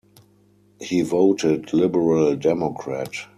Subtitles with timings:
[0.81, 3.11] He voted Liberal Democrat.